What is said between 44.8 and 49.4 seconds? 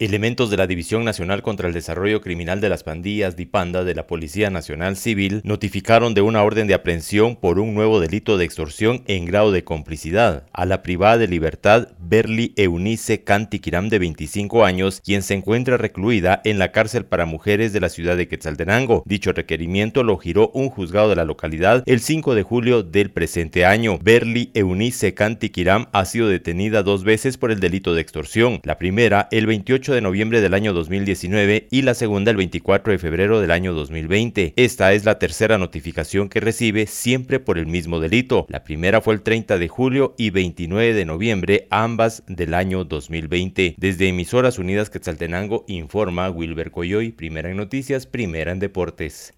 Quetzaltenango informa Wilber Coyoy, primera en noticias, primera en deportes.